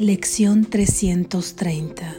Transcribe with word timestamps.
Lección 0.00 0.64
330 0.64 2.16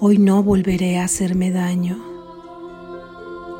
Hoy 0.00 0.16
no 0.16 0.42
volveré 0.42 0.96
a 0.96 1.04
hacerme 1.04 1.50
daño. 1.50 2.02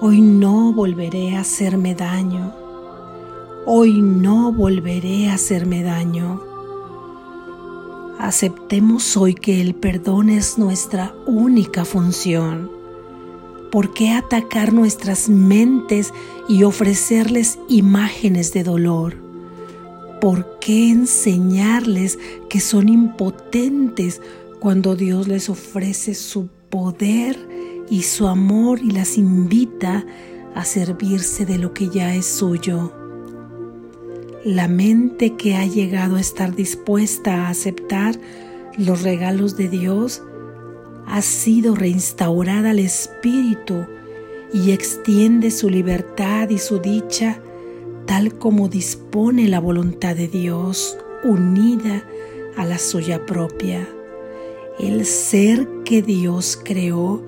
Hoy 0.01 0.23
no 0.23 0.73
volveré 0.73 1.37
a 1.37 1.41
hacerme 1.41 1.95
daño. 1.95 2.55
Hoy 3.67 4.01
no 4.01 4.51
volveré 4.51 5.29
a 5.29 5.35
hacerme 5.35 5.83
daño. 5.83 6.41
Aceptemos 8.19 9.19
hoy 9.19 9.35
que 9.35 9.61
el 9.61 9.75
perdón 9.75 10.31
es 10.31 10.57
nuestra 10.57 11.15
única 11.27 11.85
función. 11.85 12.71
¿Por 13.71 13.93
qué 13.93 14.13
atacar 14.13 14.73
nuestras 14.73 15.29
mentes 15.29 16.15
y 16.49 16.63
ofrecerles 16.63 17.59
imágenes 17.69 18.55
de 18.55 18.65
dolor? 18.65 19.28
¿Por 20.21 20.59
qué 20.59 20.91
enseñarles 20.91 22.19
que 22.49 22.61
son 22.61 22.89
impotentes 22.89 24.21
cuando 24.59 24.97
Dios 24.97 25.29
les 25.29 25.49
ofrece 25.49 26.15
su 26.15 26.49
poder 26.71 27.39
y 27.89 28.03
su 28.03 28.27
amor 28.27 28.81
y 28.83 28.91
las 28.91 29.17
invita 29.17 30.05
a 30.55 30.65
servirse 30.65 31.47
de 31.47 31.59
lo 31.59 31.73
que 31.73 31.89
ya 31.89 32.15
es 32.17 32.27
suyo? 32.27 32.93
La 34.45 34.67
mente 34.67 35.37
que 35.37 35.57
ha 35.57 35.67
llegado 35.67 36.17
a 36.17 36.21
estar 36.21 36.55
dispuesta 36.55 37.47
a 37.47 37.51
aceptar 37.51 38.19
los 38.77 39.03
regalos 39.03 39.57
de 39.57 39.69
Dios 39.69 40.23
ha 41.07 41.23
sido 41.23 41.77
reinstaurada 41.77 42.71
al 42.71 42.81
Espíritu 42.81 43.87
y 44.53 44.73
extiende 44.73 45.51
su 45.51 45.71
libertad 45.71 46.51
y 46.51 46.59
su 46.59 46.79
dicha 46.79 47.41
tal 48.09 48.39
como 48.39 48.69
dispone 48.69 49.49
la 49.49 49.61
voluntad 49.61 50.17
de 50.17 50.29
Dios 50.29 50.97
unida 51.23 52.03
a 52.57 52.65
la 52.65 52.79
suya 52.79 53.27
propia. 53.27 53.87
El 54.81 55.05
ser 55.05 55.69
que 55.85 56.01
Dios 56.01 56.59
creó 56.65 57.23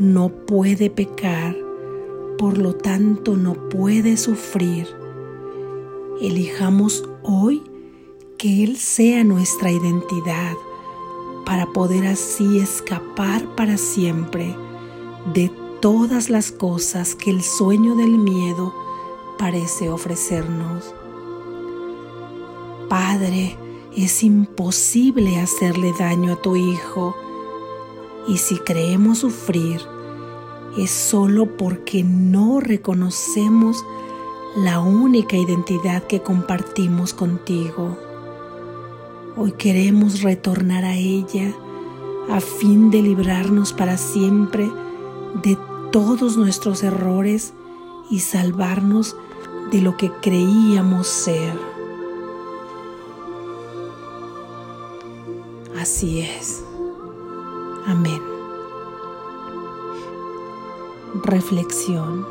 no 0.00 0.30
puede 0.30 0.90
pecar, 0.90 1.56
por 2.38 2.58
lo 2.58 2.74
tanto 2.74 3.36
no 3.36 3.68
puede 3.68 4.16
sufrir. 4.16 4.88
Elijamos 6.20 7.08
hoy 7.22 7.62
que 8.36 8.64
Él 8.64 8.78
sea 8.78 9.22
nuestra 9.22 9.70
identidad 9.70 10.54
para 11.44 11.66
poder 11.66 12.04
así 12.04 12.58
escapar 12.58 13.54
para 13.54 13.76
siempre 13.76 14.56
de 15.32 15.52
todas 15.80 16.30
las 16.30 16.50
cosas 16.50 17.14
que 17.14 17.30
el 17.30 17.42
sueño 17.42 17.94
del 17.94 18.18
miedo 18.18 18.85
parece 19.38 19.90
ofrecernos. 19.90 20.94
Padre, 22.88 23.56
es 23.96 24.22
imposible 24.22 25.40
hacerle 25.40 25.92
daño 25.98 26.34
a 26.34 26.42
tu 26.42 26.56
Hijo 26.56 27.16
y 28.28 28.38
si 28.38 28.58
creemos 28.58 29.18
sufrir 29.18 29.80
es 30.76 30.90
solo 30.90 31.56
porque 31.56 32.04
no 32.04 32.60
reconocemos 32.60 33.84
la 34.56 34.80
única 34.80 35.36
identidad 35.36 36.02
que 36.02 36.20
compartimos 36.22 37.14
contigo. 37.14 37.96
Hoy 39.36 39.52
queremos 39.52 40.22
retornar 40.22 40.84
a 40.84 40.94
ella 40.94 41.54
a 42.30 42.40
fin 42.40 42.90
de 42.90 43.02
librarnos 43.02 43.72
para 43.72 43.96
siempre 43.96 44.70
de 45.42 45.56
todos 45.92 46.36
nuestros 46.36 46.82
errores 46.82 47.54
y 48.10 48.20
salvarnos 48.20 49.16
de 49.70 49.80
lo 49.80 49.96
que 49.96 50.10
creíamos 50.10 51.06
ser. 51.06 51.58
Así 55.78 56.20
es. 56.20 56.64
Amén. 57.86 58.20
Reflexión. 61.22 62.26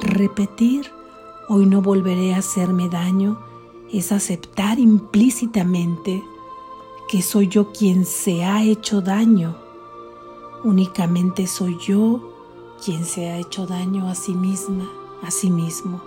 Repetir, 0.00 0.90
hoy 1.48 1.66
no 1.66 1.80
volveré 1.80 2.34
a 2.34 2.38
hacerme 2.38 2.88
daño, 2.88 3.38
es 3.92 4.12
aceptar 4.12 4.78
implícitamente 4.78 6.22
que 7.08 7.22
soy 7.22 7.48
yo 7.48 7.72
quien 7.72 8.04
se 8.04 8.44
ha 8.44 8.62
hecho 8.62 9.00
daño 9.00 9.71
Únicamente 10.64 11.48
soy 11.48 11.76
yo 11.78 12.32
quien 12.84 13.04
se 13.04 13.30
ha 13.30 13.38
hecho 13.38 13.66
daño 13.66 14.08
a 14.08 14.14
sí 14.14 14.32
misma, 14.32 14.88
a 15.20 15.32
sí 15.32 15.50
mismo. 15.50 16.00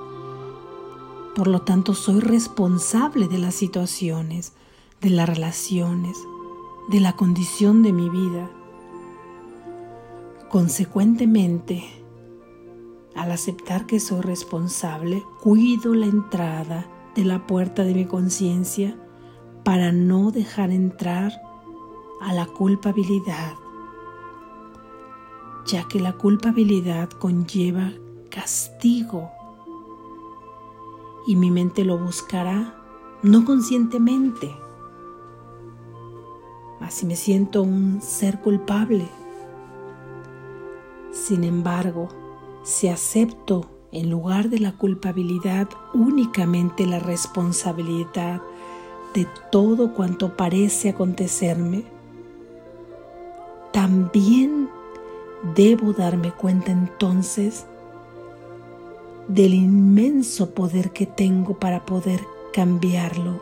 Por 1.36 1.48
lo 1.48 1.64
tanto, 1.64 1.94
soy 1.94 2.22
responsable 2.22 3.28
de 3.28 3.38
las 3.38 3.54
situaciones, 3.54 4.54
de 5.02 5.10
las 5.10 5.28
relaciones, 5.28 6.18
de 6.88 7.02
la 7.02 7.18
condición 7.18 7.84
de 7.84 7.92
mi 7.92 8.10
vida. 8.10 8.50
Consecuentemente, 10.50 11.84
al 13.14 13.34
aceptar 13.34 13.86
que 13.86 14.00
soy 14.00 14.22
responsable, 14.22 15.22
cuido 15.44 15.94
la 15.94 16.06
entrada 16.06 16.88
de 17.14 17.26
la 17.26 17.46
puerta 17.46 17.84
de 17.84 17.94
mi 17.94 18.06
conciencia 18.06 18.98
para 19.66 19.92
no 19.92 20.32
dejar 20.32 20.72
entrar 20.72 21.34
a 22.22 22.32
la 22.32 22.46
culpabilidad 22.46 23.56
ya 25.66 25.88
que 25.88 26.00
la 26.00 26.14
culpabilidad 26.14 27.10
conlleva 27.10 27.92
castigo 28.30 29.32
y 31.28 31.36
mi 31.36 31.50
mente 31.50 31.84
lo 31.84 31.98
buscará 31.98 32.76
no 33.24 33.46
conscientemente. 33.46 34.56
Así 36.80 37.06
me 37.06 37.16
siento 37.16 37.64
un 37.64 38.02
ser 38.02 38.42
culpable. 38.42 39.08
Sin 41.12 41.44
embargo, 41.44 42.10
si 42.64 42.90
acepto 42.90 43.66
en 43.92 44.10
lugar 44.10 44.50
de 44.50 44.60
la 44.60 44.74
culpabilidad 44.74 45.70
únicamente 45.94 46.86
la 46.86 47.00
responsabilidad 47.00 48.42
de 49.14 49.28
todo 49.52 49.94
cuanto 49.94 50.36
parece 50.36 50.90
acontecerme, 50.90 51.86
también 53.72 54.70
Debo 55.56 55.94
darme 55.94 56.32
cuenta 56.32 56.72
entonces 56.72 57.66
del 59.28 59.54
inmenso 59.54 60.52
poder 60.52 60.92
que 60.92 61.06
tengo 61.06 61.60
para 61.60 61.86
poder 61.86 62.22
cambiarlo. 62.54 63.42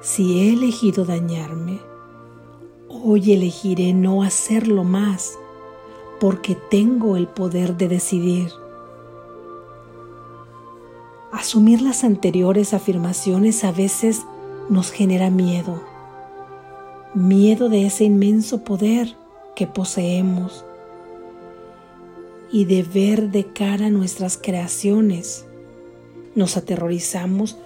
Si 0.00 0.40
he 0.40 0.52
elegido 0.52 1.04
dañarme, 1.04 1.80
hoy 2.88 3.32
elegiré 3.32 3.92
no 3.92 4.22
hacerlo 4.22 4.84
más 4.84 5.38
porque 6.18 6.54
tengo 6.54 7.16
el 7.16 7.28
poder 7.28 7.76
de 7.76 7.88
decidir. 7.88 8.50
Asumir 11.32 11.80
las 11.80 12.02
anteriores 12.02 12.74
afirmaciones 12.74 13.62
a 13.64 13.72
veces 13.72 14.22
nos 14.68 14.90
genera 14.90 15.30
miedo, 15.30 15.80
miedo 17.14 17.68
de 17.68 17.86
ese 17.86 18.04
inmenso 18.04 18.62
poder 18.62 19.16
que 19.54 19.66
poseemos 19.66 20.64
y 22.52 22.64
de 22.64 22.82
ver 22.82 23.30
de 23.30 23.52
cara 23.52 23.90
nuestras 23.90 24.36
creaciones. 24.36 25.44
Nos 26.34 26.56
aterrorizamos 26.56 27.56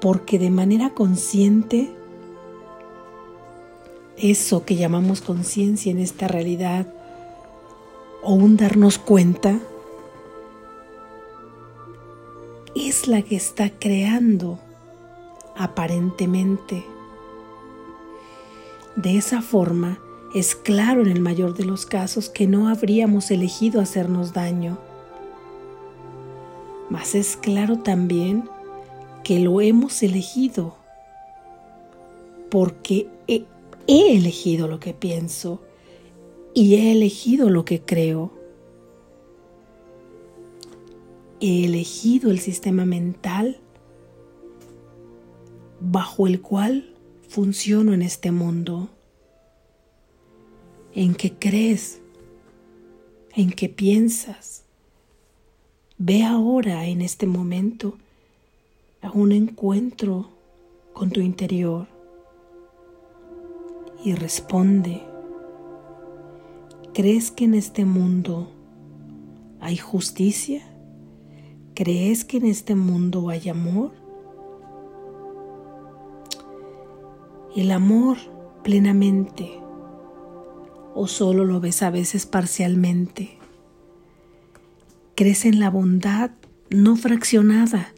porque 0.00 0.38
de 0.38 0.50
manera 0.50 0.90
consciente 0.90 1.90
eso 4.16 4.64
que 4.64 4.76
llamamos 4.76 5.20
conciencia 5.20 5.90
en 5.90 5.98
esta 5.98 6.28
realidad 6.28 6.86
o 8.22 8.34
un 8.34 8.56
darnos 8.56 8.98
cuenta 8.98 9.58
es 12.74 13.08
la 13.08 13.22
que 13.22 13.36
está 13.36 13.70
creando 13.70 14.58
aparentemente. 15.56 16.84
De 18.96 19.16
esa 19.16 19.42
forma, 19.42 19.98
es 20.34 20.54
claro 20.54 21.02
en 21.02 21.08
el 21.08 21.20
mayor 21.20 21.54
de 21.54 21.64
los 21.64 21.86
casos 21.86 22.28
que 22.28 22.46
no 22.46 22.68
habríamos 22.68 23.30
elegido 23.30 23.80
hacernos 23.80 24.32
daño. 24.32 24.78
Mas 26.88 27.14
es 27.14 27.36
claro 27.36 27.78
también 27.78 28.48
que 29.24 29.40
lo 29.40 29.60
hemos 29.60 30.02
elegido 30.02 30.76
porque 32.48 33.08
he, 33.26 33.44
elegido 33.86 34.68
lo 34.68 34.78
que 34.78 34.94
pienso 34.94 35.62
y 36.54 36.76
he 36.76 36.92
elegido 36.92 37.50
lo 37.50 37.64
que 37.64 37.80
creo. 37.80 38.32
He 41.40 41.64
elegido 41.64 42.30
el 42.30 42.38
sistema 42.38 42.84
mental 42.84 43.58
bajo 45.80 46.26
el 46.26 46.40
cual 46.40 46.94
funciono 47.28 47.94
en 47.94 48.02
este 48.02 48.30
mundo 48.30 48.90
en 50.94 51.14
qué 51.14 51.32
crees, 51.32 52.00
en 53.34 53.50
qué 53.50 53.68
piensas, 53.68 54.64
Ve 56.02 56.24
ahora 56.24 56.86
en 56.86 57.02
este 57.02 57.26
momento 57.26 57.98
a 59.02 59.10
un 59.10 59.32
encuentro 59.32 60.30
con 60.94 61.10
tu 61.10 61.20
interior 61.20 61.88
y 64.02 64.14
responde, 64.14 65.02
¿crees 66.94 67.30
que 67.30 67.44
en 67.44 67.52
este 67.52 67.84
mundo 67.84 68.50
hay 69.60 69.76
justicia? 69.76 70.62
¿Crees 71.74 72.24
que 72.24 72.38
en 72.38 72.46
este 72.46 72.74
mundo 72.74 73.28
hay 73.28 73.50
amor? 73.50 73.90
El 77.54 77.72
amor 77.72 78.16
plenamente 78.64 79.60
o 80.94 81.06
solo 81.06 81.44
lo 81.44 81.60
ves 81.60 81.82
a 81.82 81.90
veces 81.90 82.26
parcialmente. 82.26 83.38
Crees 85.14 85.44
en 85.44 85.60
la 85.60 85.70
bondad 85.70 86.30
no 86.70 86.96
fraccionada, 86.96 87.92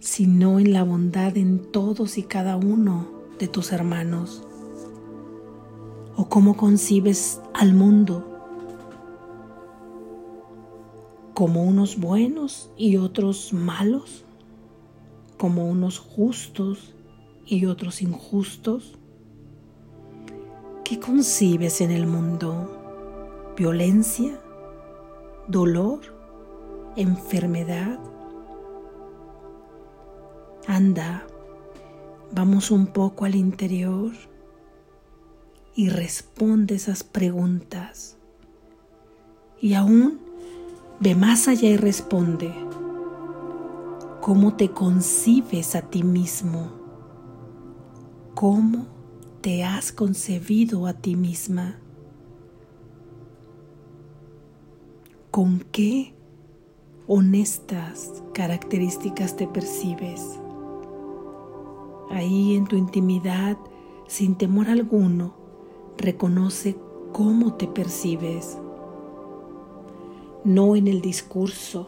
sino 0.00 0.60
en 0.60 0.72
la 0.72 0.82
bondad 0.84 1.36
en 1.36 1.70
todos 1.72 2.18
y 2.18 2.22
cada 2.22 2.56
uno 2.56 3.08
de 3.38 3.48
tus 3.48 3.72
hermanos. 3.72 4.42
O 6.16 6.28
cómo 6.28 6.56
concibes 6.56 7.40
al 7.52 7.74
mundo 7.74 8.36
como 11.36 11.64
unos 11.64 11.98
buenos 12.00 12.70
y 12.78 12.96
otros 12.96 13.52
malos, 13.52 14.24
como 15.36 15.68
unos 15.68 15.98
justos 15.98 16.94
y 17.44 17.66
otros 17.66 18.00
injustos. 18.00 18.96
¿Qué 20.88 21.00
concibes 21.00 21.80
en 21.80 21.90
el 21.90 22.06
mundo? 22.06 23.54
¿Violencia? 23.56 24.38
¿Dolor? 25.48 25.98
¿Enfermedad? 26.94 27.98
Anda, 30.68 31.26
vamos 32.30 32.70
un 32.70 32.86
poco 32.86 33.24
al 33.24 33.34
interior 33.34 34.12
y 35.74 35.88
responde 35.88 36.76
esas 36.76 37.02
preguntas. 37.02 38.16
Y 39.60 39.74
aún 39.74 40.20
ve 41.00 41.16
más 41.16 41.48
allá 41.48 41.68
y 41.68 41.76
responde, 41.76 42.54
¿cómo 44.20 44.54
te 44.54 44.70
concibes 44.70 45.74
a 45.74 45.82
ti 45.82 46.04
mismo? 46.04 46.70
¿Cómo 48.36 48.95
te 49.46 49.62
has 49.62 49.92
concebido 49.92 50.88
a 50.88 50.94
ti 50.94 51.14
misma? 51.14 51.78
¿Con 55.30 55.60
qué 55.70 56.14
honestas 57.06 58.24
características 58.34 59.36
te 59.36 59.46
percibes? 59.46 60.40
Ahí 62.10 62.56
en 62.56 62.66
tu 62.66 62.74
intimidad, 62.74 63.56
sin 64.08 64.34
temor 64.34 64.68
alguno, 64.68 65.36
reconoce 65.96 66.76
cómo 67.12 67.54
te 67.54 67.68
percibes. 67.68 68.58
No 70.42 70.74
en 70.74 70.88
el 70.88 71.00
discurso, 71.00 71.86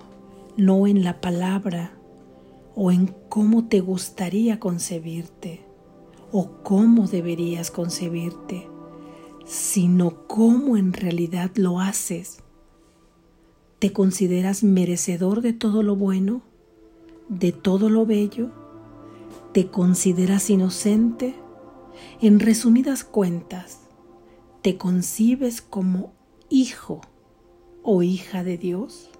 no 0.57 0.87
en 0.87 1.03
la 1.03 1.21
palabra 1.21 1.91
o 2.77 2.93
en 2.93 3.13
cómo 3.29 3.67
te 3.67 3.81
gustaría 3.81 4.61
concebirte 4.61 5.68
o 6.33 6.63
cómo 6.63 7.07
deberías 7.07 7.71
concebirte, 7.71 8.69
sino 9.45 10.27
cómo 10.27 10.77
en 10.77 10.93
realidad 10.93 11.51
lo 11.55 11.81
haces. 11.81 12.43
¿Te 13.79 13.93
consideras 13.93 14.65
merecedor 14.65 15.41
de 15.41 15.53
todo 15.53 15.83
lo 15.83 15.97
bueno, 15.97 16.43
de 17.29 17.53
todo 17.53 17.89
lo 17.89 18.05
bello? 18.07 18.51
¿Te 19.53 19.71
consideras 19.71 20.51
inocente? 20.51 21.35
En 22.21 22.41
resumidas 22.41 23.05
cuentas, 23.05 23.81
¿te 24.63 24.77
concibes 24.77 25.63
como 25.63 26.13
hijo 26.51 27.01
o 27.83 28.03
hija 28.03 28.45
de 28.45 28.59
Dios? 28.59 29.11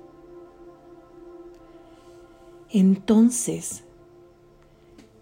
Entonces, 2.71 3.85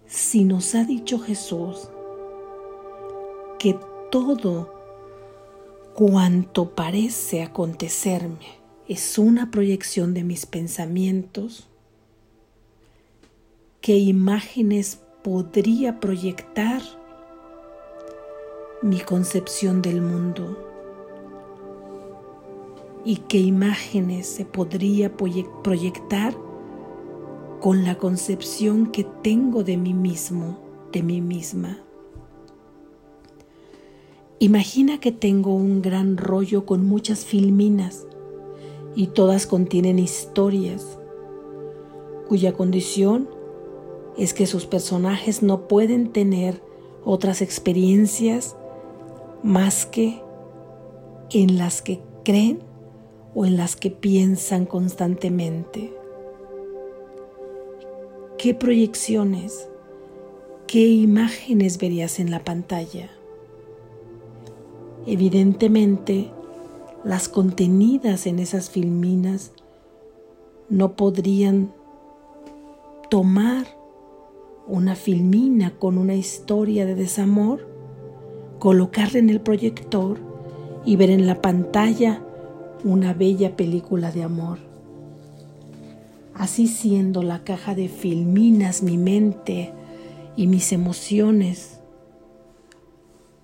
si 0.06 0.44
nos 0.44 0.74
ha 0.74 0.84
dicho 0.84 1.18
Jesús 1.18 1.88
que 3.58 3.78
todo 4.10 4.72
cuanto 5.94 6.74
parece 6.74 7.42
acontecerme 7.42 8.66
es 8.86 9.18
una 9.18 9.50
proyección 9.50 10.14
de 10.14 10.22
mis 10.22 10.46
pensamientos, 10.46 11.68
¿qué 13.80 13.96
imágenes 13.96 15.00
podría 15.24 15.98
proyectar 15.98 16.82
mi 18.82 19.00
concepción 19.00 19.82
del 19.82 20.02
mundo? 20.02 20.62
¿Y 23.04 23.16
qué 23.28 23.38
imágenes 23.38 24.28
se 24.28 24.44
podría 24.44 25.16
proyectar 25.16 26.45
con 27.60 27.84
la 27.84 27.96
concepción 27.96 28.92
que 28.92 29.04
tengo 29.22 29.64
de 29.64 29.76
mí 29.76 29.94
mismo, 29.94 30.58
de 30.92 31.02
mí 31.02 31.20
misma. 31.20 31.78
Imagina 34.38 35.00
que 35.00 35.12
tengo 35.12 35.54
un 35.54 35.80
gran 35.80 36.18
rollo 36.18 36.66
con 36.66 36.86
muchas 36.86 37.24
filminas 37.24 38.06
y 38.94 39.08
todas 39.08 39.46
contienen 39.46 39.98
historias 39.98 40.98
cuya 42.28 42.52
condición 42.52 43.28
es 44.18 44.34
que 44.34 44.46
sus 44.46 44.66
personajes 44.66 45.42
no 45.42 45.68
pueden 45.68 46.12
tener 46.12 46.62
otras 47.04 47.40
experiencias 47.40 48.56
más 49.42 49.86
que 49.86 50.20
en 51.30 51.56
las 51.56 51.80
que 51.80 52.02
creen 52.24 52.60
o 53.34 53.46
en 53.46 53.56
las 53.56 53.76
que 53.76 53.90
piensan 53.90 54.66
constantemente 54.66 55.95
qué 58.38 58.52
proyecciones, 58.52 59.68
qué 60.66 60.86
imágenes 60.86 61.78
verías 61.78 62.18
en 62.20 62.30
la 62.30 62.44
pantalla. 62.44 63.08
Evidentemente, 65.06 66.30
las 67.02 67.28
contenidas 67.28 68.26
en 68.26 68.38
esas 68.38 68.68
filminas 68.68 69.52
no 70.68 70.96
podrían 70.96 71.72
tomar 73.08 73.66
una 74.66 74.96
filmina 74.96 75.78
con 75.78 75.96
una 75.96 76.14
historia 76.14 76.84
de 76.84 76.94
desamor, 76.94 77.66
colocarla 78.58 79.18
en 79.18 79.30
el 79.30 79.40
proyector 79.40 80.18
y 80.84 80.96
ver 80.96 81.10
en 81.10 81.26
la 81.26 81.40
pantalla 81.40 82.22
una 82.84 83.14
bella 83.14 83.56
película 83.56 84.10
de 84.10 84.24
amor 84.24 84.65
así 86.38 86.68
siendo 86.68 87.22
la 87.22 87.44
caja 87.44 87.74
de 87.74 87.88
filminas 87.88 88.82
mi 88.82 88.98
mente 88.98 89.72
y 90.36 90.46
mis 90.46 90.72
emociones, 90.72 91.80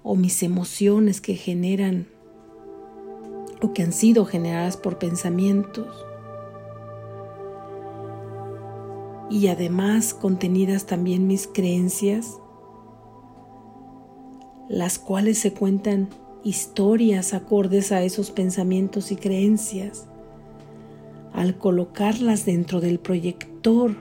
o 0.03 0.17
mis 0.17 0.43
emociones 0.43 1.21
que 1.21 1.35
generan 1.35 2.09
o 3.63 3.73
que 3.73 3.85
han 3.85 3.93
sido 3.93 4.25
generadas 4.25 4.77
por 4.77 4.99
pensamientos, 4.99 6.05
y 9.31 9.47
además 9.47 10.13
contenidas 10.13 10.85
también 10.85 11.27
mis 11.27 11.47
creencias, 11.47 12.39
las 14.69 14.99
cuales 14.99 15.39
se 15.39 15.55
cuentan 15.55 16.11
historias 16.45 17.33
acordes 17.33 17.93
a 17.93 18.03
esos 18.03 18.31
pensamientos 18.31 19.13
y 19.13 19.17
creencias 19.17 20.09
al 21.33 21.59
colocarlas 21.59 22.45
dentro 22.45 22.81
del 22.81 22.99
proyector, 22.99 23.97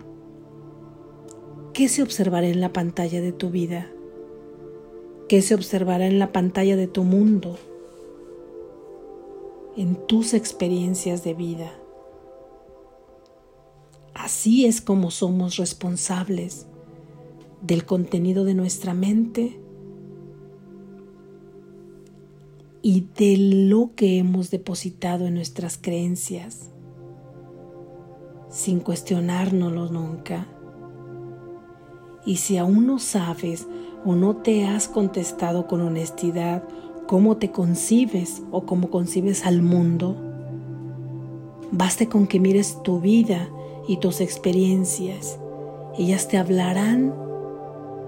¿qué 1.74 1.88
se 1.88 2.04
observará 2.04 2.48
en 2.48 2.62
la 2.62 2.74
pantalla 2.74 3.22
de 3.22 3.32
tu 3.32 3.50
vida? 3.50 3.90
¿Qué 5.30 5.42
se 5.42 5.56
observará 5.56 6.08
en 6.08 6.20
la 6.20 6.34
pantalla 6.34 6.76
de 6.76 6.88
tu 6.88 7.04
mundo? 7.04 7.58
En 9.78 9.96
tus 10.08 10.34
experiencias 10.34 11.24
de 11.24 11.34
vida. 11.34 11.72
Así 14.14 14.66
es 14.66 14.82
como 14.82 15.10
somos 15.10 15.56
responsables 15.56 16.68
del 17.62 17.86
contenido 17.86 18.44
de 18.44 18.56
nuestra 18.56 18.94
mente 18.94 19.58
y 22.82 23.06
de 23.18 23.38
lo 23.38 23.92
que 23.96 24.18
hemos 24.18 24.52
depositado 24.52 25.28
en 25.28 25.36
nuestras 25.36 25.78
creencias 25.78 26.72
sin 28.52 28.80
cuestionárnoslo 28.80 29.90
nunca. 29.90 30.46
Y 32.24 32.36
si 32.36 32.58
aún 32.58 32.86
no 32.86 33.00
sabes 33.00 33.68
o 34.06 34.14
no 34.14 34.36
te 34.36 34.68
has 34.68 34.88
contestado 34.88 35.66
con 35.66 35.82
honestidad 35.82 36.64
cómo 37.08 37.38
te 37.38 37.52
concibes 37.52 38.44
o 38.52 38.68
cómo 38.68 38.92
concibes 38.92 39.48
al 39.48 39.64
mundo, 39.64 40.16
Baste 41.74 42.10
con 42.10 42.28
que 42.28 42.42
mires 42.42 42.84
tu 42.84 43.00
vida 43.00 43.50
y 43.88 43.98
tus 43.98 44.20
experiencias. 44.20 45.40
Ellas 45.98 46.28
te 46.28 46.38
hablarán 46.38 47.16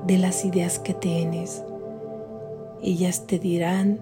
de 0.05 0.17
las 0.17 0.43
ideas 0.43 0.79
que 0.79 0.93
tienes. 0.93 1.63
Ellas 2.81 3.25
te 3.25 3.39
dirán 3.39 4.01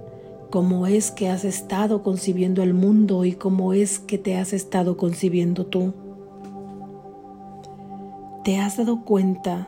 cómo 0.50 0.88
es 0.88 1.12
que 1.12 1.30
has 1.30 1.46
estado 1.46 2.02
concibiendo 2.02 2.64
el 2.64 2.74
mundo 2.74 3.24
y 3.24 3.34
cómo 3.34 3.74
es 3.74 4.00
que 4.00 4.18
te 4.18 4.36
has 4.36 4.52
estado 4.52 4.98
concibiendo 4.98 5.68
tú. 5.68 5.94
¿Te 8.44 8.60
has 8.60 8.78
dado 8.78 9.06
cuenta 9.06 9.68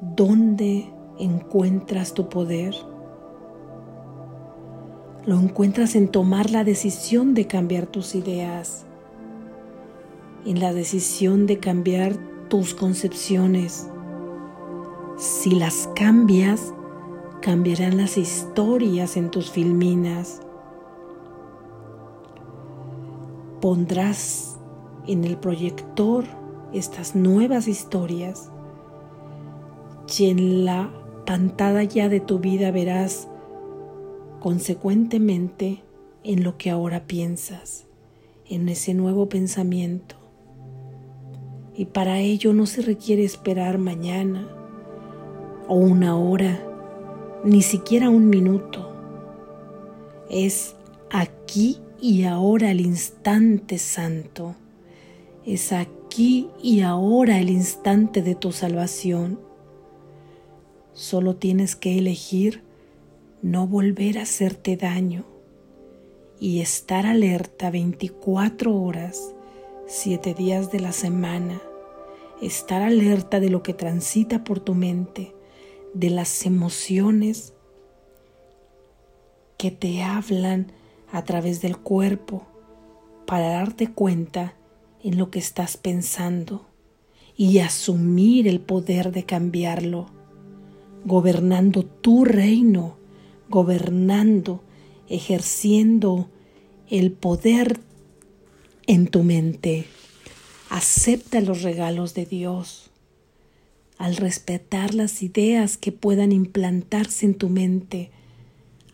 dónde 0.00 0.94
encuentras 1.18 2.14
tu 2.14 2.28
poder? 2.28 2.72
Lo 5.26 5.40
encuentras 5.40 5.96
en 5.96 6.06
tomar 6.06 6.50
la 6.50 6.62
decisión 6.62 7.34
de 7.34 7.48
cambiar 7.48 7.88
tus 7.88 8.14
ideas, 8.14 8.86
en 10.46 10.60
la 10.60 10.72
decisión 10.72 11.46
de 11.48 11.58
cambiar 11.58 12.14
tus 12.46 12.74
concepciones. 12.74 13.88
Si 15.18 15.50
las 15.50 15.90
cambias, 15.96 16.72
cambiarán 17.42 17.96
las 17.96 18.18
historias 18.18 19.16
en 19.16 19.32
tus 19.32 19.50
filminas. 19.50 20.42
Pondrás 23.60 24.60
en 25.08 25.24
el 25.24 25.36
proyector 25.38 26.39
estas 26.72 27.14
nuevas 27.14 27.68
historias 27.68 28.50
y 30.18 30.26
en 30.26 30.64
la 30.64 30.90
pantalla 31.24 32.08
de 32.08 32.20
tu 32.20 32.40
vida 32.40 32.70
verás 32.70 33.28
consecuentemente 34.40 35.82
en 36.24 36.42
lo 36.42 36.56
que 36.58 36.70
ahora 36.70 37.06
piensas, 37.06 37.86
en 38.48 38.68
ese 38.68 38.94
nuevo 38.94 39.28
pensamiento. 39.28 40.16
Y 41.76 41.86
para 41.86 42.18
ello 42.18 42.52
no 42.52 42.66
se 42.66 42.82
requiere 42.82 43.24
esperar 43.24 43.78
mañana 43.78 44.48
o 45.68 45.76
una 45.76 46.16
hora, 46.16 46.60
ni 47.44 47.62
siquiera 47.62 48.10
un 48.10 48.28
minuto. 48.28 48.90
Es 50.28 50.74
aquí 51.10 51.78
y 52.00 52.24
ahora 52.24 52.70
el 52.70 52.80
instante 52.80 53.78
santo. 53.78 54.54
Es 55.50 55.72
aquí 55.72 56.48
y 56.62 56.82
ahora 56.82 57.40
el 57.40 57.50
instante 57.50 58.22
de 58.22 58.36
tu 58.36 58.52
salvación. 58.52 59.40
Solo 60.92 61.34
tienes 61.34 61.74
que 61.74 61.98
elegir 61.98 62.62
no 63.42 63.66
volver 63.66 64.18
a 64.18 64.22
hacerte 64.22 64.76
daño 64.76 65.24
y 66.38 66.60
estar 66.60 67.04
alerta 67.04 67.72
24 67.72 68.80
horas, 68.80 69.34
7 69.88 70.34
días 70.34 70.70
de 70.70 70.78
la 70.78 70.92
semana, 70.92 71.60
estar 72.40 72.82
alerta 72.82 73.40
de 73.40 73.50
lo 73.50 73.64
que 73.64 73.74
transita 73.74 74.44
por 74.44 74.60
tu 74.60 74.76
mente, 74.76 75.34
de 75.94 76.10
las 76.10 76.46
emociones 76.46 77.54
que 79.58 79.72
te 79.72 80.04
hablan 80.04 80.70
a 81.10 81.24
través 81.24 81.60
del 81.60 81.76
cuerpo 81.76 82.46
para 83.26 83.48
darte 83.48 83.92
cuenta 83.92 84.54
en 85.02 85.18
lo 85.18 85.30
que 85.30 85.38
estás 85.38 85.76
pensando 85.76 86.66
y 87.36 87.58
asumir 87.58 88.46
el 88.46 88.60
poder 88.60 89.12
de 89.12 89.24
cambiarlo, 89.24 90.06
gobernando 91.04 91.84
tu 91.84 92.24
reino 92.24 93.00
gobernando, 93.50 94.62
ejerciendo 95.08 96.30
el 96.88 97.10
poder 97.10 97.80
en 98.86 99.08
tu 99.08 99.24
mente. 99.24 99.86
Acepta 100.70 101.40
los 101.40 101.62
regalos 101.62 102.14
de 102.14 102.26
Dios. 102.26 102.90
Al 103.98 104.16
respetar 104.16 104.94
las 104.94 105.22
ideas 105.22 105.76
que 105.76 105.92
puedan 105.92 106.32
implantarse 106.32 107.26
en 107.26 107.34
tu 107.34 107.50
mente, 107.50 108.10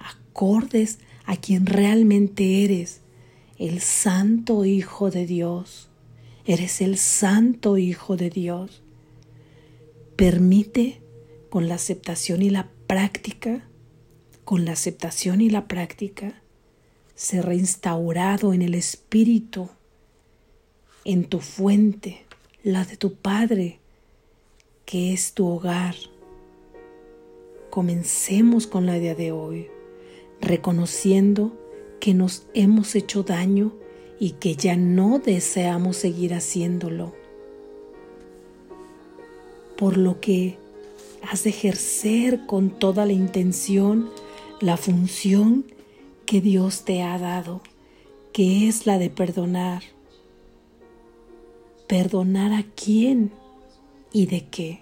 acordes 0.00 0.98
a 1.26 1.36
quien 1.36 1.66
realmente 1.66 2.64
eres, 2.64 3.02
el 3.58 3.80
Santo 3.80 4.64
Hijo 4.64 5.10
de 5.10 5.26
Dios. 5.26 5.90
Eres 6.48 6.80
el 6.80 6.96
Santo 6.96 7.76
Hijo 7.76 8.16
de 8.16 8.30
Dios. 8.30 8.80
Permite, 10.14 11.02
con 11.50 11.66
la 11.66 11.74
aceptación 11.74 12.40
y 12.40 12.50
la 12.50 12.70
práctica, 12.86 13.68
con 14.44 14.64
la 14.64 14.72
aceptación 14.72 15.40
y 15.40 15.50
la 15.50 15.66
práctica, 15.66 16.40
ser 17.16 17.46
reinstaurado 17.46 18.54
en 18.54 18.62
el 18.62 18.76
espíritu, 18.76 19.70
en 21.04 21.24
tu 21.24 21.40
fuente, 21.40 22.24
la 22.62 22.84
de 22.84 22.96
tu 22.96 23.14
Padre, 23.14 23.80
que 24.84 25.12
es 25.12 25.34
tu 25.34 25.48
hogar. 25.48 25.96
Comencemos 27.70 28.68
con 28.68 28.86
la 28.86 28.96
idea 28.96 29.16
de 29.16 29.32
hoy, 29.32 29.66
reconociendo 30.40 31.58
que 31.98 32.14
nos 32.14 32.46
hemos 32.54 32.94
hecho 32.94 33.24
daño 33.24 33.74
y 34.18 34.32
que 34.32 34.56
ya 34.56 34.76
no 34.76 35.18
deseamos 35.18 35.96
seguir 35.96 36.34
haciéndolo. 36.34 37.14
Por 39.76 39.98
lo 39.98 40.20
que 40.20 40.58
has 41.22 41.44
de 41.44 41.50
ejercer 41.50 42.46
con 42.46 42.70
toda 42.70 43.04
la 43.04 43.12
intención 43.12 44.10
la 44.60 44.76
función 44.76 45.66
que 46.24 46.40
Dios 46.40 46.84
te 46.84 47.02
ha 47.02 47.18
dado, 47.18 47.60
que 48.32 48.68
es 48.68 48.86
la 48.86 48.98
de 48.98 49.10
perdonar. 49.10 49.82
¿Perdonar 51.86 52.52
a 52.52 52.64
quién 52.74 53.30
y 54.12 54.26
de 54.26 54.46
qué? 54.48 54.80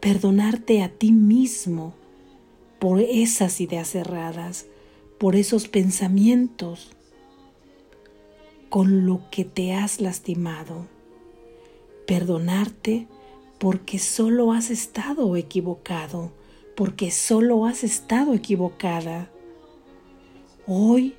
Perdonarte 0.00 0.82
a 0.82 0.90
ti 0.90 1.12
mismo 1.12 1.94
por 2.78 3.00
esas 3.00 3.60
ideas 3.60 3.88
cerradas, 3.88 4.66
por 5.18 5.34
esos 5.34 5.66
pensamientos 5.66 6.95
con 8.68 9.06
lo 9.06 9.22
que 9.30 9.44
te 9.44 9.74
has 9.74 10.00
lastimado. 10.00 10.86
Perdonarte 12.06 13.08
porque 13.58 13.98
solo 13.98 14.52
has 14.52 14.70
estado 14.70 15.36
equivocado 15.36 16.32
porque 16.76 17.10
solo 17.10 17.64
has 17.64 17.82
estado 17.82 18.34
equivocada. 18.34 19.30
Hoy 20.66 21.14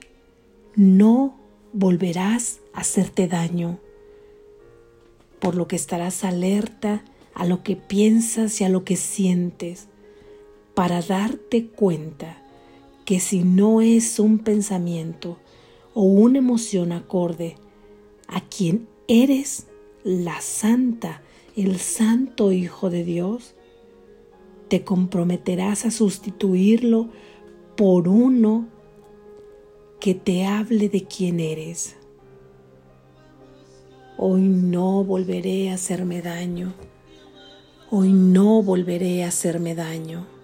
no 0.75 1.35
volverás 1.73 2.59
a 2.73 2.81
hacerte 2.81 3.27
daño, 3.27 3.79
por 5.39 5.55
lo 5.55 5.67
que 5.67 5.75
estarás 5.75 6.23
alerta 6.23 7.03
a 7.33 7.45
lo 7.45 7.63
que 7.63 7.75
piensas 7.75 8.61
y 8.61 8.63
a 8.63 8.69
lo 8.69 8.85
que 8.85 8.95
sientes, 8.95 9.87
para 10.75 11.01
darte 11.01 11.65
cuenta 11.65 12.37
que 13.03 13.19
si 13.19 13.43
no 13.43 13.81
es 13.81 14.19
un 14.19 14.39
pensamiento 14.39 15.39
o 15.99 16.03
una 16.03 16.37
emoción 16.37 16.91
acorde 16.91 17.55
a 18.27 18.41
quien 18.41 18.87
eres 19.07 19.65
la 20.03 20.41
santa, 20.41 21.23
el 21.55 21.79
santo 21.79 22.51
Hijo 22.51 22.91
de 22.91 23.03
Dios, 23.03 23.55
te 24.67 24.83
comprometerás 24.83 25.85
a 25.87 25.89
sustituirlo 25.89 27.09
por 27.75 28.07
uno 28.07 28.67
que 29.99 30.13
te 30.13 30.45
hable 30.45 30.87
de 30.87 31.05
quién 31.05 31.39
eres. 31.39 31.95
Hoy 34.19 34.43
no 34.43 35.03
volveré 35.03 35.71
a 35.71 35.73
hacerme 35.73 36.21
daño. 36.21 36.75
Hoy 37.89 38.13
no 38.13 38.61
volveré 38.61 39.23
a 39.23 39.29
hacerme 39.29 39.73
daño. 39.73 40.36